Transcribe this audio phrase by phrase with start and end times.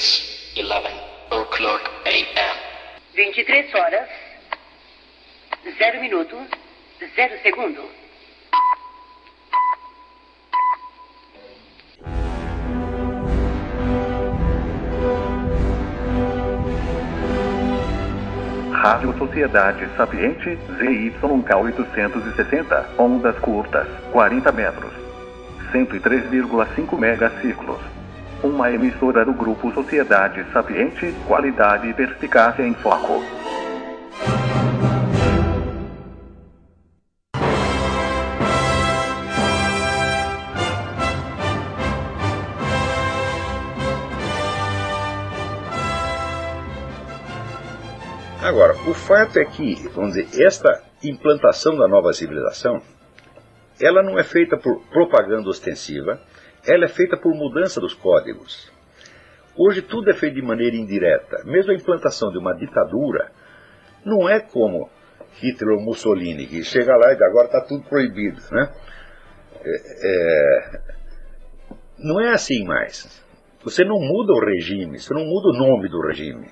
[0.00, 0.92] It's 11
[1.30, 2.56] o'clock a.m.
[3.14, 4.08] 23 horas,
[5.78, 6.36] 0 minuto,
[7.14, 7.82] 0 segundo.
[18.72, 24.94] Rádio Sociedade Sapiente ZYK 860, ondas curtas, 40 metros,
[25.70, 27.99] 103,5 megaciclos.
[28.42, 33.22] Uma emissora do grupo Sociedade Sapiente, qualidade e perspicácia em foco.
[48.42, 52.80] Agora, o fato é que, vamos dizer, esta implantação da nova civilização,
[53.78, 56.18] ela não é feita por propaganda ostensiva,
[56.66, 58.70] ela é feita por mudança dos códigos.
[59.56, 61.42] Hoje tudo é feito de maneira indireta.
[61.44, 63.30] Mesmo a implantação de uma ditadura
[64.04, 64.88] não é como
[65.34, 68.40] Hitler ou Mussolini, que chega lá e agora está tudo proibido.
[68.50, 68.72] Né?
[69.62, 70.80] É, é,
[71.98, 73.22] não é assim mais.
[73.62, 76.48] Você não muda o regime, você não muda o nome do regime.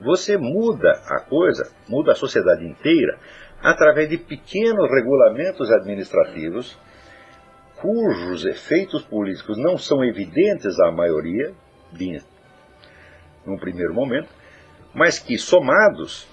[0.00, 3.18] Você muda a coisa, muda a sociedade inteira,
[3.60, 6.78] através de pequenos regulamentos administrativos,
[7.82, 11.52] cujos efeitos políticos não são evidentes à maioria,
[13.44, 14.28] num primeiro momento,
[14.94, 16.28] mas que somados,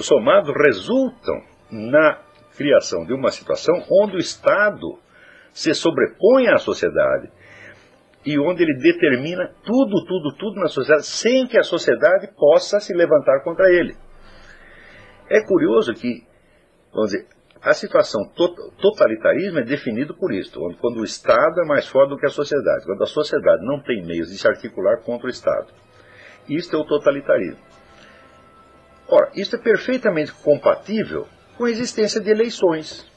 [0.00, 2.20] somados resultam na
[2.56, 4.98] criação de uma situação onde o Estado
[5.52, 7.30] se sobrepõe à sociedade
[8.24, 12.92] e onde ele determina tudo, tudo, tudo na sociedade, sem que a sociedade possa se
[12.92, 13.96] levantar contra ele.
[15.30, 16.26] É curioso que,
[16.92, 18.22] vamos dizer, a situação
[18.80, 22.84] totalitarismo é definido por isso, quando o Estado é mais forte do que a sociedade,
[22.84, 25.72] quando a sociedade não tem meios de se articular contra o Estado.
[26.48, 27.60] Isto é o totalitarismo.
[29.08, 31.26] Ora, isso é perfeitamente compatível
[31.56, 33.10] com a existência de eleições.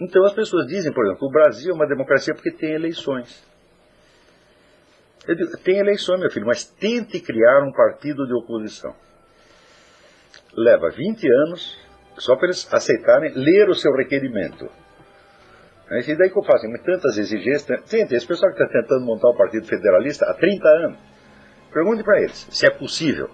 [0.00, 3.46] Então as pessoas dizem, por exemplo, que o Brasil é uma democracia porque tem eleições.
[5.26, 8.94] Eu digo, tem eleições, meu filho, mas tente criar um partido de oposição.
[10.54, 11.87] Leva 20 anos
[12.18, 14.70] só para eles aceitarem ler o seu requerimento.
[15.90, 17.80] E daí que eu faço tantas exigências.
[17.88, 20.98] Gente, esse pessoal que está tentando montar o Partido Federalista há 30 anos,
[21.72, 23.30] pergunte para eles se é possível.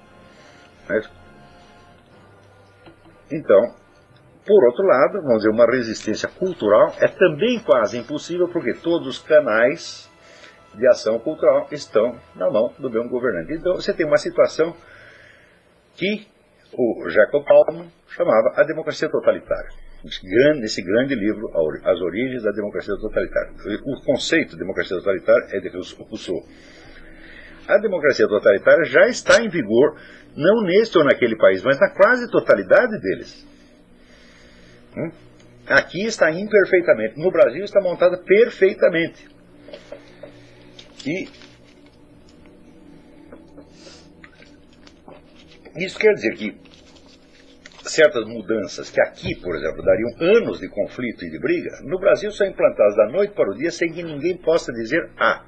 [3.31, 3.75] Então,
[4.47, 9.19] por outro lado, vamos dizer, uma resistência cultural é também quase impossível porque todos os
[9.19, 10.09] canais
[10.75, 13.53] de ação cultural estão na mão do mesmo governante.
[13.55, 14.77] Então, você tem uma situação
[15.95, 16.27] que
[16.77, 19.71] o Jacob Palmer chamava a democracia totalitária.
[20.61, 21.51] Nesse grande livro,
[21.83, 23.53] As Origens da Democracia Totalitária.
[23.87, 26.37] O conceito de democracia totalitária é de Rousseau.
[27.67, 29.99] A democracia totalitária já está em vigor,
[30.37, 33.47] não neste ou naquele país, mas na quase totalidade deles.
[34.95, 35.11] Hum?
[35.67, 37.19] Aqui está imperfeitamente.
[37.19, 39.27] No Brasil está montada perfeitamente.
[41.07, 41.29] E
[45.77, 46.57] isso quer dizer que
[47.83, 52.31] certas mudanças que aqui, por exemplo, dariam anos de conflito e de briga, no Brasil
[52.31, 55.45] são implantadas da noite para o dia sem que ninguém possa dizer ah.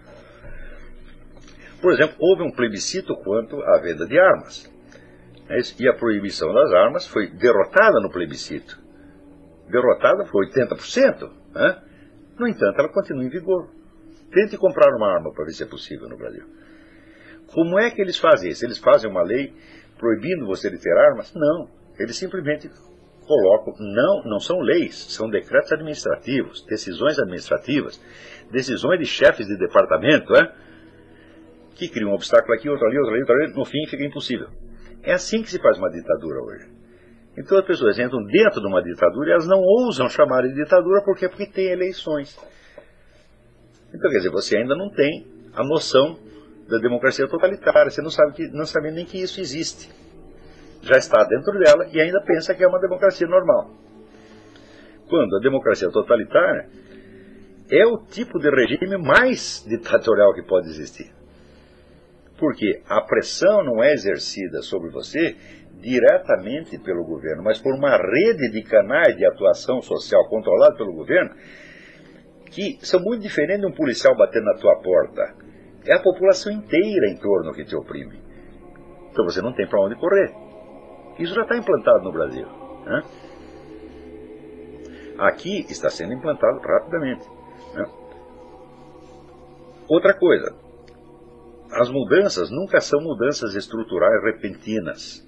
[1.81, 4.71] Por exemplo, houve um plebiscito quanto à venda de armas.
[5.49, 8.81] É e a proibição das armas foi derrotada no plebiscito.
[9.71, 11.31] Derrotada foi 80%.
[11.55, 11.83] Né?
[12.39, 13.71] No entanto, ela continua em vigor.
[14.33, 16.45] Tente comprar uma arma para ver se é possível no Brasil.
[17.53, 18.65] Como é que eles fazem isso?
[18.65, 19.55] Eles fazem uma lei
[19.99, 21.33] proibindo você de ter armas?
[21.35, 21.69] Não.
[21.99, 22.71] Eles simplesmente
[23.27, 28.01] colocam, não, não são leis, são decretos administrativos, decisões administrativas,
[28.51, 30.55] decisões de chefes de departamento, é?
[31.75, 34.49] que criam um obstáculo aqui, outro ali, outro ali, outro ali, no fim fica impossível.
[35.03, 36.69] É assim que se faz uma ditadura hoje.
[37.37, 41.03] Então as pessoas entram dentro de uma ditadura e elas não ousam chamar de ditadura
[41.05, 42.37] porque porque tem eleições.
[43.93, 46.19] Então quer dizer, você ainda não tem a noção
[46.69, 49.89] da democracia totalitária, você não sabe que não sabe nem que isso existe
[50.87, 53.71] já está dentro dela e ainda pensa que é uma democracia normal.
[55.09, 56.69] Quando a democracia totalitária
[57.71, 61.13] é o tipo de regime mais ditatorial que pode existir.
[62.39, 65.37] Porque a pressão não é exercida sobre você
[65.81, 71.31] diretamente pelo governo, mas por uma rede de canais de atuação social controlada pelo governo
[72.51, 75.46] que são muito diferentes de um policial bater na tua porta.
[75.87, 78.21] É a população inteira em torno que te oprime.
[79.11, 80.35] Então você não tem para onde correr.
[81.19, 82.47] Isso já está implantado no Brasil.
[82.85, 83.03] Né?
[85.19, 87.27] Aqui está sendo implantado rapidamente.
[87.75, 87.85] Né?
[89.89, 90.55] Outra coisa,
[91.71, 95.25] as mudanças nunca são mudanças estruturais repentinas.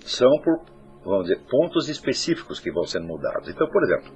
[0.00, 0.64] São por,
[1.04, 3.48] vamos dizer, pontos específicos que vão sendo mudados.
[3.48, 4.12] Então, por exemplo,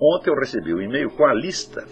[0.00, 1.86] ontem eu recebi um e-mail com a lista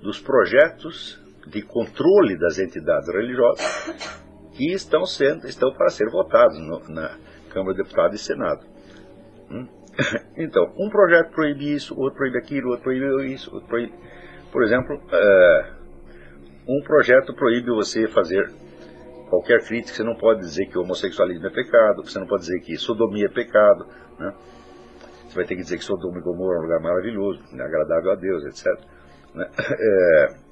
[0.00, 3.64] dos projetos de controle das entidades religiosas
[4.52, 7.16] que estão sendo estão para ser votados no, na
[7.50, 8.66] Câmara de Deputados e Senado.
[9.50, 9.66] Hum?
[10.36, 13.94] Então, um projeto proíbe isso, outro proíbe aquilo, outro proíbe isso, outro proíbe.
[14.50, 15.84] Por exemplo, uh,
[16.68, 18.50] um projeto proíbe você fazer
[19.30, 22.76] qualquer crítica, você não pode dizer que homossexualismo é pecado, você não pode dizer que
[22.76, 23.86] sodomia é pecado,
[24.18, 24.34] né?
[25.34, 28.14] Você vai ter que dizer que Sodoma e Gomorra é um lugar maravilhoso, agradável a
[28.14, 28.66] Deus, etc.
[29.34, 29.50] Né?
[29.58, 30.34] É,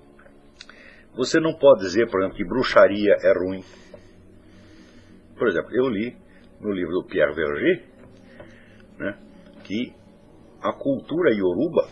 [1.15, 3.65] você não pode dizer, por exemplo, que bruxaria é ruim.
[5.37, 6.17] Por exemplo, eu li
[6.61, 7.85] no livro do Pierre Verger
[8.99, 9.19] né,
[9.65, 9.93] que
[10.63, 11.89] a cultura ioruba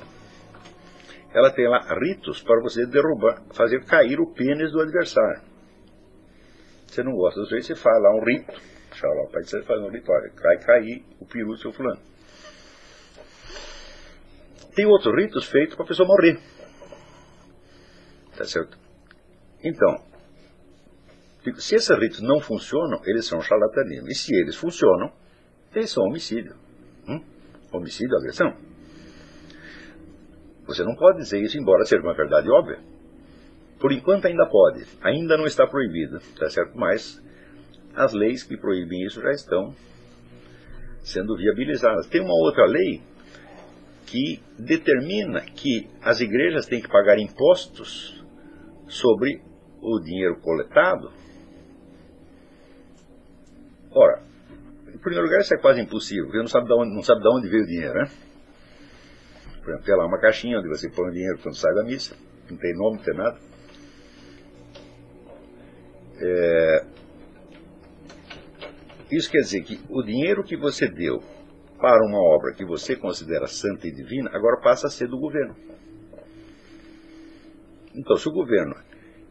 [1.32, 5.42] ela tem lá ritos para você derrubar, fazer cair o pênis do adversário.
[6.86, 8.52] Você não gosta do jeito, você faz lá um rito.
[8.92, 12.00] Xalá, você faz um rito, olha, vai cair o peru do seu fulano.
[14.74, 16.40] Tem outros ritos feitos para a pessoa morrer.
[18.36, 18.79] Tá certo?
[19.62, 20.02] Então,
[21.58, 24.08] se esses ritos não funcionam, eles são charlatanismo.
[24.08, 25.12] E se eles funcionam,
[25.74, 26.54] eles são homicídio.
[27.08, 27.22] Hum?
[27.72, 28.54] Homicídio, agressão.
[30.66, 32.78] Você não pode dizer isso, embora seja uma verdade óbvia.
[33.78, 36.76] Por enquanto ainda pode, ainda não está proibido, tá certo?
[36.76, 37.20] Mas
[37.94, 39.74] as leis que proíbem isso já estão
[41.00, 42.06] sendo viabilizadas.
[42.06, 43.00] Tem uma outra lei
[44.06, 48.22] que determina que as igrejas têm que pagar impostos
[48.86, 49.40] sobre
[49.80, 51.10] o dinheiro coletado.
[53.92, 54.22] Ora,
[54.88, 57.28] em primeiro lugar, isso é quase impossível, porque não sabe de onde, não sabe de
[57.28, 58.10] onde veio o dinheiro, né?
[59.60, 62.16] Por exemplo, tem lá uma caixinha onde você põe o dinheiro quando sai da missa.
[62.50, 63.38] Não tem nome, não tem nada.
[66.22, 66.84] É...
[69.10, 71.22] Isso quer dizer que o dinheiro que você deu
[71.80, 75.56] para uma obra que você considera santa e divina, agora passa a ser do governo.
[77.94, 78.74] Então, se o governo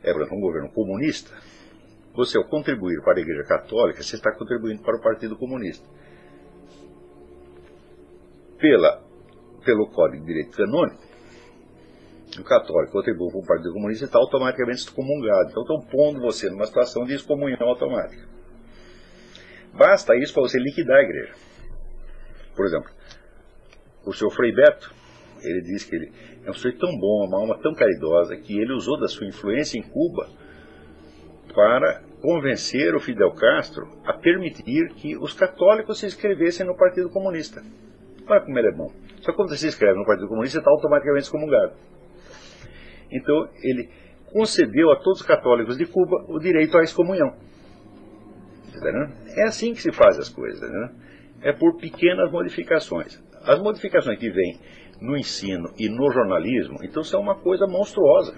[0.03, 1.35] é por um governo comunista,
[2.13, 5.87] você ao contribuir para a Igreja Católica, você está contribuindo para o Partido Comunista.
[8.57, 9.09] Pela
[9.63, 11.09] pelo Código de Direito Canônico,
[12.37, 15.49] o católico contribui para o Partido Comunista está automaticamente excomungado.
[15.49, 18.27] Então estão pondo você numa situação de excomunhão automática.
[19.73, 21.33] Basta isso para você liquidar a igreja.
[22.55, 22.91] Por exemplo,
[24.05, 24.93] o senhor Frei Beto,
[25.43, 26.11] ele diz que ele
[26.45, 29.77] é um sujeito tão bom, uma alma tão caridosa, que ele usou da sua influência
[29.77, 30.27] em Cuba
[31.53, 37.61] para convencer o Fidel Castro a permitir que os católicos se inscrevessem no Partido Comunista.
[38.27, 38.91] Olha como ele é bom.
[39.21, 41.73] Só quando você se inscreve no Partido Comunista, está automaticamente excomungado.
[43.11, 43.89] Então, ele
[44.31, 47.33] concedeu a todos os católicos de Cuba o direito à excomunhão.
[49.35, 50.69] É assim que se faz as coisas.
[50.69, 50.89] Né?
[51.41, 53.21] É por pequenas modificações.
[53.43, 54.59] As modificações que vêm
[55.01, 58.33] no ensino e no jornalismo, então são uma coisa monstruosa.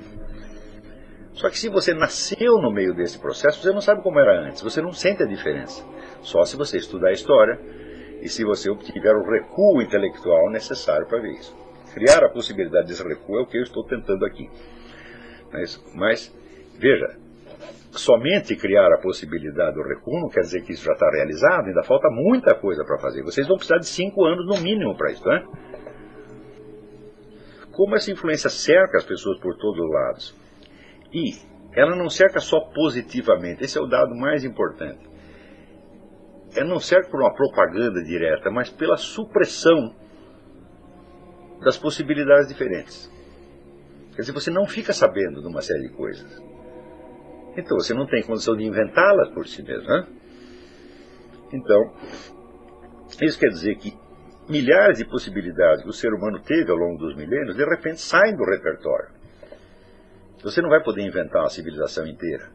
[1.34, 4.62] Só que se você nasceu no meio desse processo, você não sabe como era antes,
[4.62, 5.84] você não sente a diferença.
[6.22, 7.60] Só se você estudar a história
[8.22, 11.56] e se você obtiver o recuo intelectual necessário para ver isso.
[11.94, 14.50] Criar a possibilidade desse recuo é o que eu estou tentando aqui.
[15.52, 16.34] Mas, mas
[16.78, 17.18] veja,
[17.92, 21.84] somente criar a possibilidade do recuo não quer dizer que isso já está realizado, ainda
[21.84, 23.24] falta muita coisa para fazer.
[23.24, 25.44] Vocês vão precisar de cinco anos no mínimo para isso, né?
[27.72, 30.36] Como essa influência cerca as pessoas por todos os lados.
[31.14, 31.34] E
[31.74, 35.12] ela não cerca só positivamente, esse é o dado mais importante
[36.56, 39.96] é não serve por uma propaganda direta, mas pela supressão
[41.62, 43.10] das possibilidades diferentes.
[44.16, 46.42] Quer dizer, você não fica sabendo de uma série de coisas.
[47.56, 49.88] Então você não tem condição de inventá-las por si mesmo.
[49.88, 50.08] Né?
[51.54, 51.94] Então,
[53.22, 53.94] isso quer dizer que
[54.52, 58.36] milhares de possibilidades que o ser humano teve ao longo dos milênios, de repente saem
[58.36, 59.10] do repertório.
[60.44, 62.52] Você não vai poder inventar uma civilização inteira.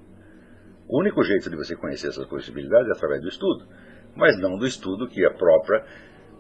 [0.89, 3.67] O único jeito de você conhecer essas possibilidades é através do estudo,
[4.15, 5.85] mas não do estudo que a própria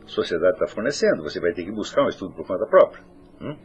[0.07, 1.23] sociedade está fornecendo.
[1.23, 3.03] Você vai ter que buscar um estudo por conta própria.
[3.41, 3.57] Hum?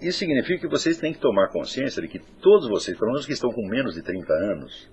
[0.00, 3.32] Isso significa que vocês têm que tomar consciência de que todos vocês, pelo menos que
[3.32, 4.90] estão com menos de 30 anos,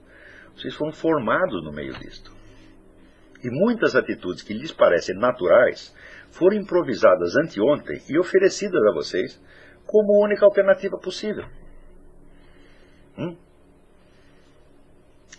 [0.56, 2.32] vocês foram formados no meio disto.
[3.44, 5.94] E muitas atitudes que lhes parecem naturais
[6.32, 9.40] foram improvisadas anteontem e oferecidas a vocês
[9.86, 11.46] como única alternativa possível.
[13.18, 13.38] Hum?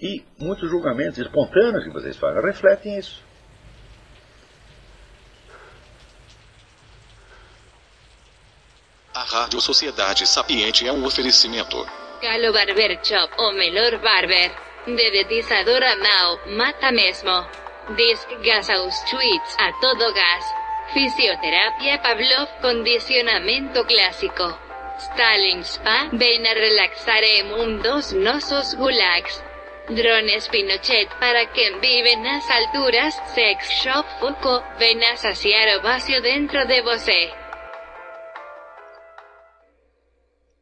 [0.01, 3.25] E muitos julgamentos espontâneos que vocês fazem refletem isso.
[9.15, 11.77] A Rádio Sociedade Sapiente é um oferecimento.
[12.21, 14.51] Galo Barber Shop o melhor barber.
[14.87, 17.31] Dedetizadora Now, mata mesmo.
[17.97, 20.62] Disc Gasaus Tweets a todo gas.
[20.93, 24.59] Fisioterapia Pavlov, condicionamento clásico.
[24.99, 29.43] Stalin Spa, ven a relaxar mundos nosos gulags.
[29.89, 35.83] Drones Pinochet para quien vive en las alturas, Sex Shop Fuco, ven a saciar o
[35.83, 37.42] vacío dentro de você.